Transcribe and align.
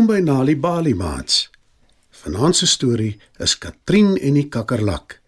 Welkom 0.00 0.16
by 0.16 0.32
Nali 0.32 0.54
Bali 0.56 0.94
Mats. 0.94 1.50
Vanaand 2.10 2.56
se 2.56 2.66
storie 2.66 3.20
is 3.36 3.52
Katrien 3.58 4.14
en 4.16 4.36
die 4.38 4.46
kakkerlak 4.48 5.18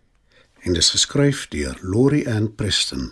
en 0.65 0.73
dis 0.73 0.87
geskryf 0.95 1.43
deur 1.53 1.77
Lori 1.83 2.23
Ann 2.25 2.47
Preston. 2.57 3.11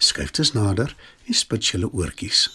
Skryf 0.00 0.30
dit 0.38 0.54
nader 0.56 0.94
en 1.28 1.36
spit 1.36 1.66
julle 1.68 1.90
oortjies. 1.92 2.46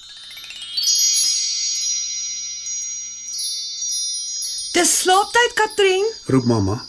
Dis 4.74 4.94
slaaptyd, 5.04 5.54
Katrien. 5.60 6.08
Roep 6.34 6.48
mamma, 6.50 6.80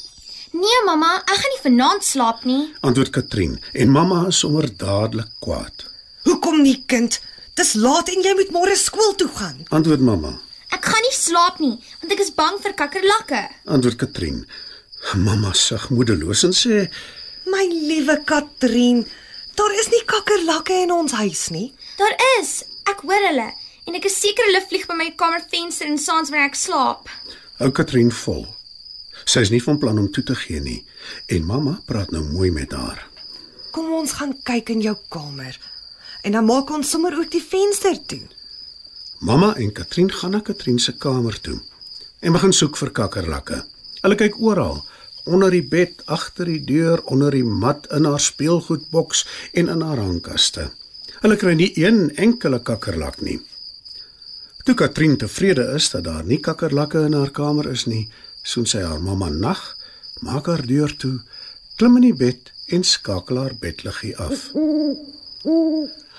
Nee 0.57 0.79
mamma, 0.87 1.19
ek 1.27 1.37
gaan 1.43 1.53
nie 1.53 1.61
vanaand 1.67 2.07
slaap 2.07 2.47
nie. 2.49 2.71
antwoord 2.81 3.13
Katrien 3.13 3.59
en 3.75 3.93
mamma 3.93 4.23
is 4.31 4.41
sommer 4.41 4.71
dadelik 4.73 5.29
kwaad. 5.45 5.85
Hoekom 6.25 6.63
nie, 6.65 6.79
kind? 6.87 7.21
Dis 7.61 7.75
laat 7.77 8.09
en 8.09 8.25
jy 8.25 8.33
moet 8.41 8.57
môre 8.57 8.79
skool 8.81 9.13
toe 9.21 9.29
gaan. 9.37 9.61
Antwoord 9.69 10.01
mamma, 10.01 10.33
nie 11.13 11.21
slaap 11.21 11.61
nie, 11.61 11.77
want 12.01 12.13
ek 12.15 12.23
is 12.25 12.33
bang 12.37 12.59
vir 12.63 12.75
kakkerlakke. 12.79 13.43
antwoord 13.67 13.99
Katrien. 14.01 14.47
Mamma 15.19 15.53
sug 15.53 15.91
moedeloos 15.91 16.45
en 16.47 16.55
sê, 16.57 16.87
My 17.51 17.65
liewe 17.69 18.21
Katrien, 18.25 19.03
daar 19.59 19.75
is 19.75 19.91
nie 19.91 20.03
kakkerlakke 20.07 20.77
in 20.85 20.93
ons 20.95 21.13
huis 21.19 21.51
nie. 21.51 21.73
Daar 21.99 22.15
is. 22.39 22.63
Ek 22.89 23.03
hoor 23.03 23.29
hulle 23.29 23.51
en 23.87 23.99
ek 23.99 24.07
is 24.07 24.17
seker 24.23 24.47
hulle 24.47 24.63
vlieg 24.71 24.87
by 24.89 24.95
my 24.95 25.11
kamervenster 25.19 25.91
en 25.91 25.99
saans 25.99 26.31
wanneer 26.31 26.49
ek 26.49 26.59
slaap. 26.59 27.11
hou 27.59 27.71
Katrien 27.71 28.11
vol. 28.25 28.47
Sy 29.27 29.43
is 29.45 29.51
nie 29.51 29.63
van 29.63 29.79
plan 29.79 29.99
om 29.99 30.09
toe 30.11 30.25
te 30.25 30.35
gee 30.35 30.61
nie 30.61 30.81
en 31.31 31.45
mamma 31.47 31.77
praat 31.87 32.11
nou 32.15 32.23
mooi 32.25 32.51
met 32.51 32.73
haar. 32.73 33.03
Kom 33.75 33.93
ons 33.93 34.15
gaan 34.19 34.35
kyk 34.47 34.71
in 34.71 34.83
jou 34.83 34.97
kamer. 35.11 35.59
En 36.23 36.33
dan 36.33 36.47
maak 36.47 36.71
ons 36.71 36.91
sommer 36.91 37.15
ook 37.19 37.31
die 37.31 37.43
venster 37.43 37.99
toe. 38.07 38.23
Mamma 39.23 39.55
en 39.55 39.73
Katrien 39.73 40.11
gaan 40.13 40.31
na 40.31 40.41
Katrien 40.41 40.79
se 40.79 40.93
kamer 40.99 41.37
toe 41.41 41.61
en 42.27 42.35
begin 42.35 42.53
soek 42.53 42.75
vir 42.81 42.91
kakkerlakke. 42.91 43.61
Hulle 44.03 44.17
kyk 44.19 44.35
oral, 44.43 44.81
onder 45.31 45.55
die 45.55 45.63
bed, 45.63 46.03
agter 46.11 46.51
die 46.51 46.59
deur, 46.67 46.99
onder 47.07 47.31
die 47.31 47.45
mat, 47.47 47.87
in 47.95 48.09
haar 48.11 48.19
speelgoedboks 48.19 49.23
en 49.55 49.71
in 49.71 49.85
haar 49.87 50.03
hangkaste. 50.03 50.65
Hulle 51.23 51.39
kry 51.39 51.55
nie 51.55 51.71
een 51.79 52.09
enkele 52.19 52.59
kakkerlak 52.67 53.21
nie. 53.23 53.39
Toe 54.67 54.75
Katrien 54.75 55.15
tevrede 55.19 55.69
is 55.77 55.93
dat 55.95 56.09
daar 56.11 56.27
nie 56.27 56.41
kakkerlakke 56.43 57.07
in 57.07 57.15
haar 57.15 57.31
kamer 57.31 57.71
is 57.71 57.87
nie, 57.87 58.09
soen 58.43 58.67
sy 58.67 58.83
haar 58.83 59.03
mamma 59.03 59.31
nag, 59.31 59.63
maak 60.27 60.51
haar 60.51 60.67
deur 60.67 60.91
toe, 60.99 61.21
klim 61.79 62.03
in 62.03 62.09
die 62.11 62.19
bed 62.27 62.51
en 62.75 62.83
skakel 62.83 63.39
haar 63.39 63.55
bedliggie 63.55 64.17
af. 64.19 64.49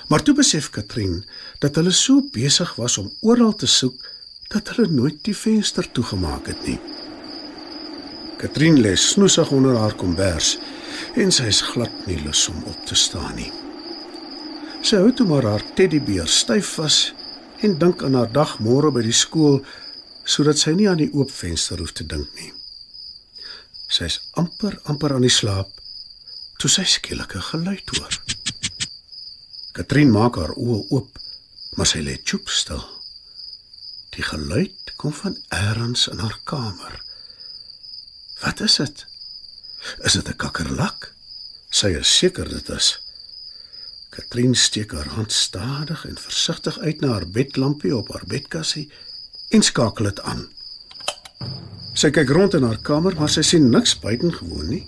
Maar 0.07 0.23
toe 0.23 0.35
besef 0.35 0.69
Katrien 0.69 1.23
dat 1.59 1.75
hulle 1.75 1.91
so 1.91 2.21
besig 2.31 2.75
was 2.75 2.97
om 2.97 3.11
oral 3.21 3.55
te 3.55 3.67
soek 3.67 4.09
dat 4.53 4.69
hulle 4.73 4.91
nooit 4.91 5.23
die 5.25 5.35
venster 5.35 5.87
toegemaak 5.91 6.47
het 6.51 6.67
nie. 6.67 6.79
Katrien 8.37 8.79
lê 8.81 8.95
snoesig 8.99 9.51
onder 9.55 9.77
haar 9.79 9.95
kombers 9.95 10.57
en 11.15 11.31
sy 11.31 11.47
is 11.49 11.61
glad 11.73 12.07
nie 12.07 12.19
lus 12.25 12.47
om 12.51 12.63
op 12.69 12.85
te 12.85 12.95
staan 12.95 13.37
nie. 13.39 13.51
Sy 14.83 14.99
hou 14.99 15.13
toe 15.15 15.27
maar 15.29 15.47
haar 15.47 15.63
teddybeer 15.77 16.27
styf 16.27 16.75
vas 16.77 16.97
en 17.63 17.77
dink 17.79 18.03
aan 18.03 18.17
haar 18.19 18.31
dag 18.35 18.57
môre 18.59 18.91
by 18.91 19.05
die 19.05 19.15
skool 19.15 19.61
sodat 20.27 20.59
sy 20.59 20.75
nie 20.75 20.89
aan 20.91 20.99
die 20.99 21.11
oop 21.13 21.31
venster 21.31 21.79
hoef 21.79 21.95
te 21.95 22.03
dink 22.03 22.27
nie. 22.35 22.51
Sy 23.87 24.11
is 24.11 24.19
amper 24.39 24.79
amper 24.91 25.15
aan 25.15 25.23
die 25.23 25.31
slaap 25.31 25.71
toe 26.59 26.69
sy 26.71 26.83
skielik 26.87 27.35
'n 27.35 27.49
geluid 27.51 27.95
hoor. 27.95 28.32
Katrien 29.73 30.11
maak 30.13 30.35
haar 30.37 30.51
oë 30.53 30.83
oop, 30.93 31.15
maar 31.73 31.89
sy 31.89 32.03
lê 32.05 32.19
choop 32.21 32.51
stil. 32.53 32.83
Die 34.13 34.21
geluid 34.21 34.93
kom 35.01 35.15
van 35.17 35.33
elders 35.49 36.05
in 36.11 36.21
haar 36.21 36.35
kamer. 36.45 36.99
Wat 38.43 38.61
is 38.61 38.77
dit? 38.77 39.05
Is 40.05 40.13
dit 40.13 40.29
'n 40.29 40.37
kakkerlak? 40.37 41.13
Sy 41.71 41.89
is 41.97 42.17
seker 42.17 42.49
dit 42.49 42.69
is. 42.69 42.99
Katrien 44.09 44.55
steek 44.55 44.91
haar 44.91 45.09
hand 45.17 45.31
stadig 45.31 46.05
en 46.05 46.17
versigtig 46.17 46.79
uit 46.79 47.01
na 47.01 47.07
haar 47.07 47.27
bedlampie 47.27 47.95
op 47.97 48.11
haar 48.13 48.25
bedkassie 48.27 48.91
en 49.49 49.61
skakel 49.61 50.05
dit 50.05 50.21
aan. 50.21 50.47
Sy 51.93 52.09
kyk 52.09 52.29
rond 52.29 52.53
in 52.53 52.63
haar 52.63 52.81
kamer, 52.81 53.15
maar 53.15 53.29
sy 53.29 53.41
sien 53.41 53.69
niks 53.69 53.99
buitengewoon 53.99 54.69
nie. 54.69 54.87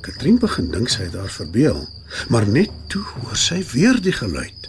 Katrien 0.00 0.38
begin 0.38 0.70
dink 0.70 0.88
sy 0.88 1.02
het 1.02 1.14
haar 1.14 1.32
verbeel, 1.32 1.88
maar 2.28 2.48
net 2.48 2.72
toe 2.92 3.02
hoor 3.14 3.36
sy 3.36 3.60
weer 3.72 4.00
die 4.02 4.14
geluid. 4.14 4.68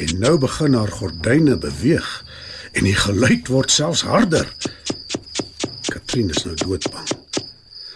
En 0.00 0.18
nou 0.22 0.36
begin 0.38 0.74
haar 0.78 0.92
gordyne 0.92 1.56
beweeg 1.60 2.10
en 2.72 2.86
die 2.86 2.96
geluid 2.96 3.48
word 3.50 3.72
selfs 3.74 4.04
harder. 4.06 4.46
Katrien 5.90 6.30
is 6.30 6.44
nou 6.46 6.54
doodbang. 6.54 7.08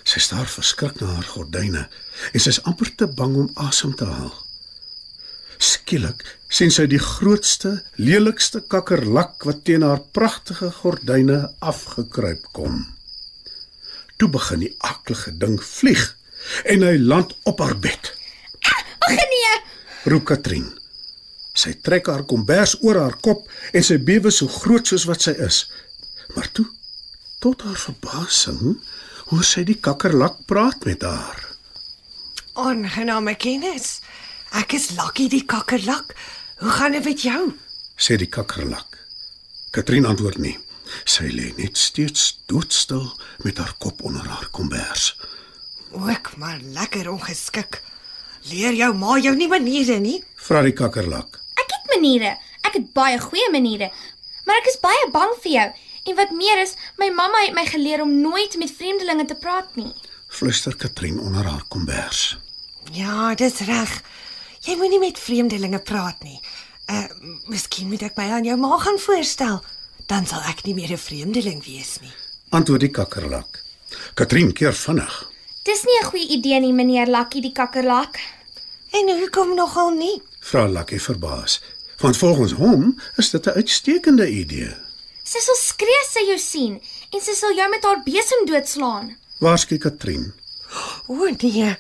Sy 0.05 0.21
staar 0.21 0.49
verskrik 0.51 1.01
na 1.01 1.15
haar 1.17 1.29
gordyne 1.29 1.87
en 2.33 2.41
sy 2.41 2.53
is 2.53 2.63
amper 2.69 2.91
te 2.99 3.09
bang 3.09 3.37
om 3.45 3.53
asem 3.69 3.95
te 3.99 4.09
haal. 4.09 4.35
Skielik 5.63 6.25
sien 6.51 6.73
sy 6.75 6.87
die 6.91 7.01
grootste, 7.03 7.79
lelikste 7.97 8.61
kakkerlak 8.71 9.47
wat 9.49 9.63
teen 9.67 9.87
haar 9.87 10.03
pragtige 10.17 10.71
gordyne 10.81 11.41
afgekruip 11.65 12.51
kom. 12.57 12.83
Toe 14.19 14.29
begin 14.31 14.63
die 14.67 14.75
aaklige 14.87 15.33
ding 15.39 15.57
vlieg 15.63 16.05
en 16.71 16.85
hy 16.87 16.99
land 17.01 17.35
op 17.49 17.63
haar 17.65 17.79
bed. 17.79 18.13
Ag 19.05 19.21
nee. 19.33 19.55
Roep 20.13 20.27
Katrien. 20.29 20.69
Sy 21.55 21.77
trek 21.87 22.09
haar 22.11 22.25
kombers 22.29 22.75
oor 22.83 22.99
haar 22.99 23.17
kop 23.23 23.47
en 23.73 23.85
sy 23.87 24.01
bewe 24.03 24.33
so 24.35 24.51
groot 24.51 24.89
soos 24.91 25.07
wat 25.09 25.23
sy 25.23 25.37
is. 25.45 25.65
Maar 26.35 26.51
toe, 26.57 26.67
tot 27.45 27.63
haar 27.63 27.79
verbasing, 27.79 28.77
hoor 29.31 29.47
sy 29.47 29.63
die 29.69 29.79
kakkerlak 29.79 30.43
praat 30.51 30.85
met 30.89 31.07
haar. 31.07 31.41
Aangename 32.59 33.37
kennis. 33.39 34.01
Ek 34.55 34.77
is 34.79 34.93
Lucky 34.99 35.29
die 35.31 35.45
kakkerlak. 35.47 36.15
Hoe 36.63 36.71
gaan 36.71 36.95
dit 36.95 37.05
met 37.05 37.23
jou? 37.27 37.41
sê 37.99 38.19
die 38.19 38.31
kakkerlak. 38.31 38.99
Katrien 39.75 40.07
antwoord 40.07 40.39
nie. 40.43 40.57
Sy 41.09 41.31
lê 41.33 41.51
net 41.59 41.79
steeds 41.81 42.35
doodstil 42.51 43.07
met 43.47 43.59
haar 43.59 43.75
kop 43.83 44.03
onder 44.07 44.27
haar 44.27 44.49
kombers. 44.55 45.15
Ook 45.95 46.37
maar 46.37 46.61
lekker 46.63 47.11
ongeskik. 47.11 47.81
Leer 48.51 48.77
jou 48.77 48.91
ma 48.95 49.17
jou 49.19 49.33
nie 49.37 49.49
maniere 49.49 49.99
nie. 50.01 50.19
Vra 50.37 50.61
die 50.67 50.75
kakkerlak. 50.77 51.41
Ek 51.57 51.71
het 51.73 51.87
maniere. 51.95 52.35
Ek 52.65 52.77
het 52.77 52.93
baie 52.97 53.19
goeie 53.21 53.51
maniere. 53.53 53.91
Maar 54.45 54.61
ek 54.61 54.69
is 54.73 54.81
baie 54.83 55.11
bang 55.13 55.33
vir 55.45 55.53
jou. 55.53 55.69
En 56.05 56.19
wat 56.19 56.35
meer 56.37 56.61
is, 56.61 56.75
my 57.01 57.09
mamma 57.17 57.47
het 57.47 57.55
my 57.57 57.65
geleer 57.67 58.03
om 58.05 58.13
nooit 58.21 58.59
met 58.61 58.73
vreemdelinge 58.77 59.25
te 59.31 59.37
praat 59.41 59.77
nie. 59.81 59.93
Fluister 60.29 60.77
Katrien 60.77 61.19
onder 61.21 61.47
haar 61.49 61.65
kombers. 61.73 62.37
Ja, 62.93 63.33
dis 63.35 63.63
reg. 63.65 64.03
Jy 64.65 64.77
moenie 64.77 65.01
met 65.01 65.21
vreemdelinge 65.21 65.81
praat 65.81 66.21
nie. 66.25 66.41
Uh, 66.93 67.07
miskien 67.49 67.89
moet 67.89 68.05
ek 68.05 68.19
my 68.21 68.29
aan 68.37 68.45
jou 68.45 68.57
ma 68.61 68.77
gaan 68.83 69.01
voorstel. 69.01 69.63
Dan 70.11 70.29
sal 70.29 70.45
ek 70.51 70.67
nie 70.67 70.75
meer 70.77 70.93
'n 70.93 71.01
vreemdeling 71.01 71.65
wees 71.65 72.01
nie. 72.01 72.13
Antwoord 72.51 72.81
die 72.81 72.93
kakkerlak. 72.93 73.63
Katrien 74.15 74.53
keer 74.53 74.75
vinnig. 74.75 75.34
Dis 75.65 75.85
nie 75.89 75.99
'n 76.01 76.05
goeie 76.11 76.29
idee 76.37 76.61
nie, 76.61 76.73
meneer 76.73 77.07
Lucky 77.07 77.41
die 77.41 77.53
kakkerlak. 77.53 78.19
En 78.93 79.09
hoekom 79.21 79.55
nogal 79.55 79.91
nie? 79.91 80.23
Vra 80.41 80.67
Lucky 80.69 80.99
verbaas. 80.99 81.61
Want 81.99 82.17
volgens 82.17 82.53
hom 82.53 83.01
is 83.17 83.31
dit 83.31 83.47
'n 83.47 83.57
uitstekende 83.57 84.29
idee. 84.29 84.77
Sy 85.23 85.41
sal 85.41 85.55
skree 85.57 86.01
as 86.03 86.13
sy 86.13 86.25
jou 86.29 86.39
sien 86.39 86.81
en 87.13 87.21
sy 87.21 87.33
sal 87.33 87.55
jou 87.57 87.69
met 87.71 87.85
haar 87.85 88.03
besem 88.05 88.47
doodslaan. 88.47 89.17
Waarskynlik 89.39 89.81
Katrien. 89.81 90.35
O 91.07 91.29
nee. 91.41 91.77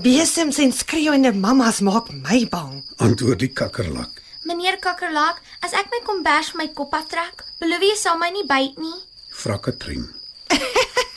Besems 0.00 0.58
en 0.58 0.72
skreeuende 0.72 1.32
mammas 1.34 1.80
maak 1.80 2.08
my 2.12 2.46
bang. 2.48 2.84
Antwoord 2.96 3.38
die 3.38 3.52
kakkerlak. 3.52 4.22
Meneer 4.42 4.78
kakkerlak, 4.78 5.42
as 5.60 5.72
ek 5.72 5.90
my 5.90 6.00
kombers 6.04 6.50
van 6.50 6.56
my 6.64 6.68
kop 6.72 6.94
aftrek, 6.94 7.44
beloof 7.58 7.80
jy 7.80 7.96
sal 7.96 8.16
my 8.16 8.30
nie 8.30 8.46
byt 8.46 8.78
nie. 8.78 9.00
Vra 9.30 9.58
Katrien. 9.58 10.14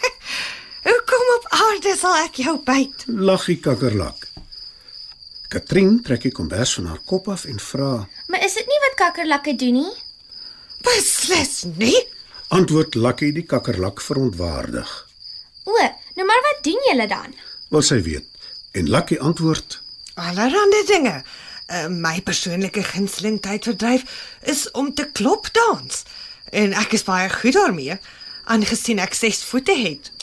Hoekom 1.12 1.32
op 1.36 1.46
aarde 1.50 1.92
sal 2.00 2.14
ek 2.24 2.38
jou 2.40 2.54
byt? 2.64 3.02
Lag 3.12 3.44
die 3.50 3.58
kakkerlak. 3.60 4.30
Katrien 5.52 5.98
trek 6.08 6.24
die 6.24 6.32
kombers 6.32 6.78
van 6.78 6.86
haar 6.88 7.02
kop 7.04 7.26
af 7.34 7.42
en 7.52 7.58
vra: 7.60 7.90
Maar 8.32 8.46
is 8.48 8.54
dit 8.56 8.70
nie 8.70 8.78
wat 8.86 8.96
kakkerlakke 9.02 9.56
doen 9.60 9.76
nie? 9.76 9.92
Beslis 10.88 11.66
nie. 11.76 11.98
Antwoord 12.56 12.96
Lucky 12.96 13.34
die 13.36 13.44
kakkerlak 13.44 14.00
verontwaardig. 14.00 14.94
O, 15.68 15.76
nou 16.16 16.28
maar 16.30 16.46
wat 16.48 16.64
doen 16.64 16.80
julle 16.88 17.10
dan? 17.12 17.36
Wil 17.76 17.84
sy 17.84 18.00
weet. 18.08 18.48
En 18.72 18.88
Lucky 18.88 19.20
antwoord: 19.20 19.82
Allerhande 20.16 20.82
dinge. 20.88 21.18
Uh, 21.68 21.90
my 21.92 22.22
persoonlike 22.24 22.86
gunsteling 22.94 23.42
tydverdryf 23.44 24.08
is 24.48 24.64
om 24.72 24.94
te 24.96 25.10
klop 25.12 25.52
dans. 25.60 26.04
En 26.56 26.72
ek 26.86 26.96
is 26.96 27.04
baie 27.04 27.28
goed 27.36 27.60
daarmee, 27.60 28.00
aangesien 28.48 29.04
ek 29.04 29.20
6 29.20 29.44
voete 29.52 29.76
het. 29.76 30.14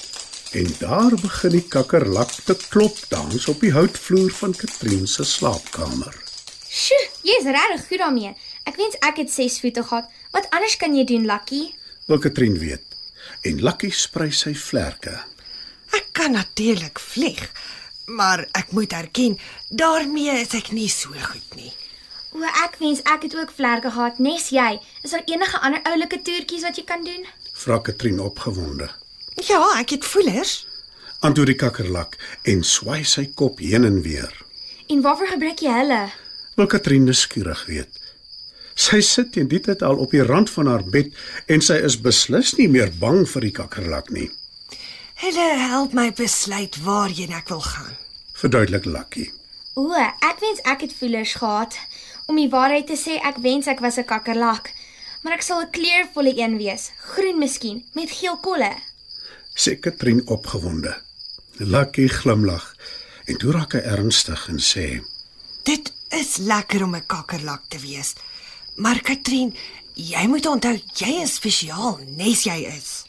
En 0.53 0.69
daar 0.79 1.12
begin 1.21 1.50
die 1.50 1.65
kakkerlak 1.69 2.31
te 2.49 2.55
klop 2.69 2.97
dans 3.09 3.49
op 3.53 3.61
die 3.61 3.73
houtvloer 3.73 4.31
van 4.33 4.55
Katrien 4.56 5.06
se 5.06 5.25
slaapkamer. 5.25 6.15
Sjoe, 6.69 7.00
jy's 7.23 7.45
regtig 7.45 7.83
goed 7.89 8.00
daarmee. 8.00 8.31
Ek 8.65 8.79
wens 8.81 8.97
ek 9.05 9.21
het 9.21 9.33
6 9.33 9.59
voete 9.61 9.83
gehad. 9.85 10.06
Wat 10.33 10.47
anders 10.56 10.77
kan 10.81 10.95
jy 10.97 11.05
doen, 11.05 11.27
Lucky? 11.29 11.75
Wil 12.09 12.23
Katrien 12.25 12.56
weet. 12.59 12.97
En 13.45 13.61
Lucky 13.61 13.91
sprei 13.93 14.31
sy 14.33 14.55
vlerke. 14.56 15.12
Ek 15.93 16.09
kan 16.17 16.33
natuurlik 16.33 17.00
vlieg, 17.00 17.43
maar 18.06 18.47
ek 18.56 18.73
moet 18.73 18.93
erken, 18.97 19.37
daarmee 19.69 20.39
is 20.41 20.55
ek 20.56 20.71
nie 20.73 20.89
so 20.89 21.12
goed 21.12 21.59
nie. 21.61 21.73
O, 22.33 22.41
ek 22.65 22.79
wens 22.81 23.05
ek 23.05 23.29
het 23.29 23.37
ook 23.37 23.53
vlerke 23.56 23.93
gehad, 23.93 24.17
nes 24.21 24.49
jy. 24.53 24.79
Is 25.05 25.12
daar 25.12 25.29
enige 25.29 25.61
ander 25.61 25.85
oulike 25.93 26.23
toertjies 26.25 26.65
wat 26.65 26.81
jy 26.81 26.87
kan 26.89 27.05
doen? 27.05 27.29
Vra 27.53 27.81
Katrien 27.85 28.21
opgewonde. 28.25 28.89
Ja, 29.46 29.79
ek 29.79 29.90
het 29.90 30.05
voelers. 30.05 30.67
Antwoord 31.20 31.52
die 31.52 31.58
kakkerlak 31.58 32.17
en 32.43 32.64
swai 32.67 33.05
sy 33.05 33.29
kop 33.35 33.61
heen 33.62 33.85
en 33.85 34.02
weer. 34.02 34.32
En 34.88 35.02
waarvoor 35.02 35.35
gebruik 35.35 35.62
jy 35.62 35.75
hulle? 35.81 36.00
Wil 36.56 36.67
Katrien 36.67 37.05
nuuskierig 37.06 37.64
weet. 37.67 37.90
Sy 38.79 39.00
sit 39.02 39.32
teen 39.35 39.49
die 39.50 39.61
tyd 39.62 39.82
al 39.82 39.99
op 39.99 40.14
die 40.14 40.23
rand 40.23 40.50
van 40.50 40.70
haar 40.70 40.85
bed 40.87 41.14
en 41.50 41.62
sy 41.62 41.79
is 41.87 41.99
beslis 42.02 42.55
nie 42.58 42.69
meer 42.70 42.90
bang 43.00 43.25
vir 43.26 43.46
die 43.46 43.55
kakkerlak 43.55 44.11
nie. 44.14 44.29
Hulle 45.19 45.49
help 45.58 45.94
my 45.99 46.12
besluit 46.14 46.79
waarheen 46.85 47.35
ek 47.35 47.50
wil 47.50 47.62
gaan. 47.67 47.94
Verduidelik 48.38 48.87
Lucky. 48.87 49.26
O, 49.75 49.90
ek 49.94 50.38
wens 50.43 50.62
ek 50.67 50.87
het 50.87 50.94
voelers 50.94 51.35
gehad. 51.38 51.75
Om 52.31 52.38
die 52.38 52.50
waarheid 52.50 52.87
te 52.87 52.99
sê, 52.99 53.19
ek 53.23 53.43
wens 53.43 53.67
ek 53.67 53.82
was 53.82 53.99
'n 53.99 54.06
kakkerlak. 54.06 54.70
Maar 55.23 55.35
ek 55.35 55.43
sal 55.43 55.62
'n 55.62 55.70
kleurvolle 55.70 56.35
een 56.38 56.56
wees, 56.58 56.90
groen 57.14 57.38
miskien, 57.38 57.85
met 57.94 58.11
geel 58.11 58.37
kolle. 58.37 58.75
Sê 59.58 59.75
Katrien 59.81 60.22
opgewonde. 60.26 60.94
Lucky 61.58 62.06
glimlag 62.08 62.76
en 63.26 63.38
toe 63.43 63.52
raak 63.52 63.75
hy 63.75 63.81
ernstig 63.90 64.44
en 64.52 64.60
sê: 64.62 64.84
Dit 65.66 65.90
is 66.14 66.37
lekker 66.38 66.84
om 66.87 66.94
'n 66.94 67.06
kakkerlak 67.06 67.64
te 67.69 67.78
wees. 67.78 68.14
Maar 68.76 69.00
Katrien, 69.02 69.55
jy 69.94 70.26
moet 70.26 70.46
onthou 70.46 70.76
jy 70.94 71.22
is 71.22 71.34
spesiaal, 71.34 71.99
nes 72.16 72.44
jy 72.44 72.58
is. 72.76 73.05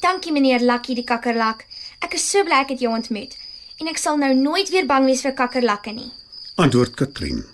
Dankie 0.00 0.32
meneer 0.32 0.60
Lucky 0.60 0.94
die 0.94 1.04
kakkerlak. 1.04 1.66
Ek 2.00 2.14
is 2.14 2.30
so 2.30 2.42
bly 2.44 2.64
ek 2.64 2.74
het 2.74 2.80
jou 2.80 2.92
ontmoet. 2.92 3.36
En 3.78 3.86
ek 3.86 3.98
sal 3.98 4.16
nou 4.16 4.34
nooit 4.34 4.68
weer 4.70 4.86
bang 4.86 5.06
wees 5.06 5.22
vir 5.22 5.32
kakkerlakke 5.32 5.92
nie. 5.92 6.10
Antwoord 6.56 6.94
Katrien. 6.96 7.44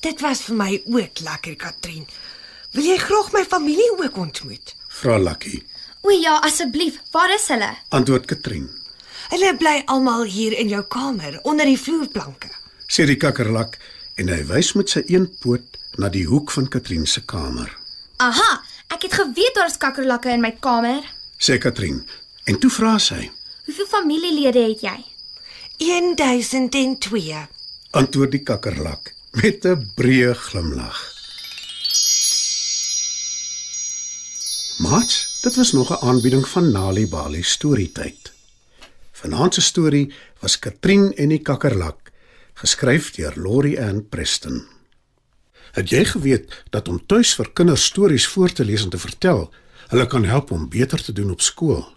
Dit 0.00 0.20
was 0.20 0.42
vir 0.42 0.56
my 0.56 0.82
ook 0.86 1.20
lekker, 1.20 1.56
Katrien. 1.56 2.06
Wil 2.72 2.84
jy 2.84 2.98
graag 2.98 3.32
my 3.32 3.44
familie 3.44 3.90
ook 3.98 4.16
ontmoet? 4.16 4.74
Vra 4.88 5.18
Lucky. 5.18 5.66
O 6.02 6.10
ja, 6.10 6.38
asseblief, 6.42 7.00
waar 7.12 7.32
is 7.34 7.48
hulle? 7.52 7.70
Antwoord 7.88 8.24
Katrien. 8.30 8.68
Hulle 9.30 9.52
bly 9.60 9.82
almal 9.86 10.24
hier 10.26 10.56
in 10.58 10.70
jou 10.72 10.82
kamer 10.88 11.38
onder 11.46 11.68
die 11.68 11.78
vloerplanke. 11.78 12.48
Sê 12.90 13.06
die 13.06 13.18
kakkerlak 13.20 13.76
en 14.18 14.32
hy 14.32 14.40
wys 14.48 14.72
met 14.78 14.90
sy 14.90 15.04
een 15.06 15.28
poot 15.42 15.76
na 16.00 16.08
die 16.10 16.24
hoek 16.26 16.50
van 16.56 16.66
Katrien 16.72 17.06
se 17.06 17.22
kamer. 17.22 17.70
Aha, 18.20 18.50
ek 18.90 19.06
het 19.06 19.14
geweet 19.20 19.54
daar's 19.58 19.78
kakkerlakke 19.80 20.32
in 20.32 20.42
my 20.42 20.50
kamer. 20.64 21.04
Sê 21.38 21.60
Katrien 21.62 22.02
en 22.50 22.58
toe 22.58 22.72
vra 22.72 22.96
sy: 22.98 23.30
Hoeveel 23.68 23.88
familielede 23.92 24.64
het 24.72 24.82
jy? 24.82 24.98
1002. 25.80 27.46
Antwoord 27.96 28.34
die 28.34 28.42
kakkerlak 28.44 29.14
met 29.42 29.64
'n 29.64 29.92
breë 29.96 30.34
glimlag. 30.34 31.19
Mats, 34.80 35.40
dit 35.40 35.56
was 35.56 35.72
nog 35.72 35.90
'n 35.90 36.04
aanbieding 36.04 36.48
van 36.48 36.70
Nali 36.70 37.08
Bali 37.08 37.42
Storytyd. 37.42 38.32
Vanaand 39.12 39.54
se 39.54 39.60
storie 39.60 40.12
was 40.38 40.58
Katrien 40.58 41.16
en 41.16 41.28
die 41.28 41.38
kakkerlak, 41.38 42.10
geskryf 42.54 43.10
deur 43.10 43.32
Laurie 43.36 43.82
Ann 43.82 44.08
Preston. 44.08 44.66
Het 45.72 45.88
jy 45.88 46.04
geweet 46.04 46.62
dat 46.70 46.88
om 46.88 47.06
tuis 47.06 47.34
vir 47.34 47.52
kinders 47.52 47.84
stories 47.84 48.26
voor 48.26 48.52
te 48.52 48.64
lees 48.64 48.82
en 48.82 48.88
te 48.88 48.98
vertel, 48.98 49.52
hulle 49.88 50.06
kan 50.06 50.24
help 50.24 50.50
om 50.50 50.68
beter 50.68 51.02
te 51.02 51.12
doen 51.12 51.30
op 51.30 51.40
skool? 51.40 51.96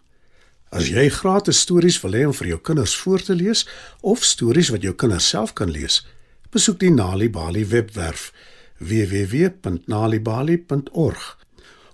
As 0.70 0.88
jy 0.88 1.10
gratis 1.10 1.60
stories 1.60 2.02
wil 2.02 2.12
hê 2.12 2.26
om 2.26 2.34
vir 2.34 2.48
jou 2.48 2.60
kinders 2.60 2.96
voor 2.96 3.22
te 3.22 3.36
lees 3.36 3.68
of 4.02 4.24
stories 4.24 4.70
wat 4.70 4.82
jou 4.82 4.94
kinders 4.94 5.28
self 5.28 5.54
kan 5.54 5.72
lees, 5.72 6.06
besoek 6.50 6.80
die 6.80 6.92
Nali 6.92 7.30
Bali 7.30 7.66
webwerf 7.66 8.34
www.nalibali.org 8.78 11.43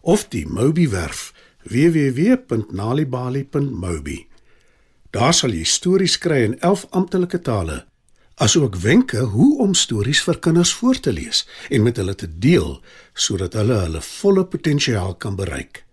of 0.02 0.28
die 0.28 0.48
Mobi 0.48 0.90
werf 0.90 1.34
www.nalibali.mobi. 1.64 4.28
Daar 5.10 5.34
sal 5.34 5.54
jy 5.54 5.64
stories 5.66 6.18
kry 6.22 6.44
in 6.46 6.60
11 6.60 6.86
amptelike 6.96 7.42
tale, 7.42 7.86
asook 8.40 8.76
wenke 8.80 9.20
hoe 9.34 9.58
om 9.60 9.74
stories 9.74 10.22
vir 10.24 10.40
kinders 10.40 10.74
voor 10.80 11.00
te 11.00 11.12
lees 11.12 11.48
en 11.70 11.84
met 11.84 11.98
hulle 12.00 12.16
te 12.16 12.30
deel 12.40 12.82
sodat 13.14 13.54
hulle 13.60 13.76
hulle 13.84 14.02
volle 14.06 14.46
potensiaal 14.46 15.16
kan 15.20 15.36
bereik. 15.36 15.84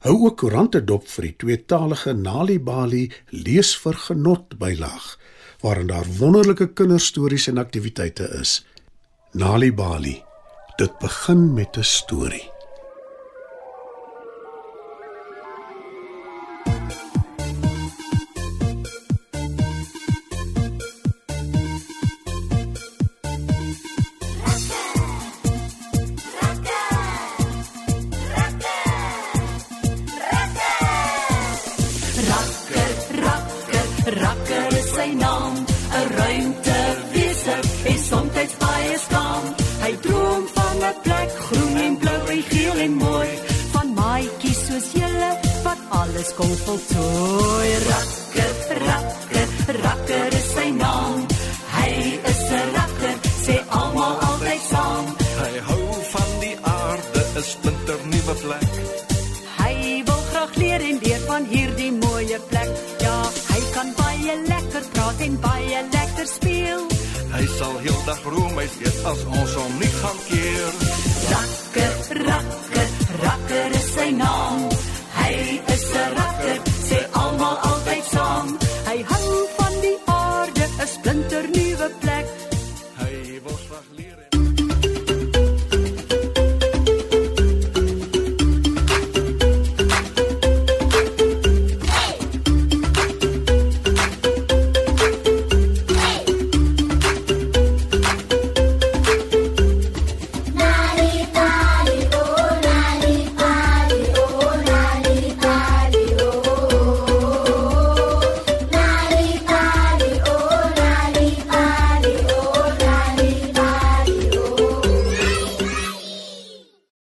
Hou 0.00 0.16
ook 0.24 0.38
koerante 0.40 0.80
dop 0.84 1.08
vir 1.12 1.24
die 1.28 1.36
tweetalige 1.44 2.12
Nali 2.16 2.58
Bali 2.58 3.10
lees 3.30 3.76
vir 3.82 3.94
genot 4.08 4.58
bylaag 4.58 5.18
waarin 5.60 5.92
daar 5.92 6.08
wonderlike 6.18 6.72
kinderstories 6.72 7.46
en 7.52 7.60
aktiwiteite 7.60 8.24
is. 8.40 8.64
Nali 9.36 9.72
Bali. 9.72 10.22
Dit 10.76 10.98
begin 10.98 11.52
met 11.52 11.76
'n 11.76 11.84
storie. 11.84 12.59
En 42.40 42.46
geel 42.48 42.78
en 42.78 42.94
mooi, 42.94 43.28
van 43.72 43.92
maatjies 43.94 44.60
soos 44.66 44.88
julle 44.96 45.30
wat 45.64 45.80
alles 46.00 46.30
kom 46.38 46.52
voltooi. 46.64 47.68
Rakker, 47.88 48.52
rakker, 48.84 49.48
rakker 49.84 50.36
is 50.38 50.48
sy 50.54 50.68
naam. 50.78 51.26
Hy 51.74 51.90
is 52.32 52.42
'n 52.60 52.68
rakker, 52.76 53.16
sê 53.44 53.56
almal 53.80 54.16
altyd 54.28 54.62
saam. 54.70 55.06
Hy 55.42 55.54
hou 55.68 55.84
van 56.12 56.30
die 56.44 56.56
aarde, 56.62 57.20
'n 57.36 57.42
splinter 57.52 58.00
nuwe 58.12 58.34
plek. 58.44 58.72
Hy 59.62 59.74
wil 60.08 60.22
graag 60.30 60.54
leer 60.54 60.80
en 60.90 60.98
leer 61.02 61.22
van 61.26 61.44
hierdie 61.44 61.92
mooie 61.92 62.38
plek. 62.50 62.70
Ja, 63.06 63.18
hy 63.52 63.60
kan 63.74 63.88
baie 64.02 64.34
lekker 64.52 64.84
praat 64.92 65.18
en 65.26 65.40
baie 65.40 65.78
lekker 65.96 66.26
speel. 66.36 66.82
Hy 67.36 67.44
sal 67.58 67.74
heeldag 67.84 68.22
roem 68.24 68.54
hy 68.58 68.68
eet 68.84 68.98
as 69.12 69.20
ons 69.24 69.52
hom 69.54 69.72
nie 69.78 69.94
gaan 70.00 70.18
keer. 70.28 70.72
going 74.10 74.22
on. 74.22 74.69